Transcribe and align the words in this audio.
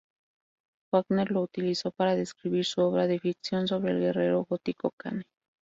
Wagner 0.91 1.29
lo 1.29 1.41
utilizó 1.43 1.91
para 1.91 2.15
describir 2.15 2.65
su 2.65 2.81
obra 2.81 3.05
de 3.05 3.19
ficción 3.19 3.67
sobre 3.67 3.91
el 3.91 3.99
guerrero 3.99 4.47
gótico 4.49 4.89
Kane. 4.97 5.25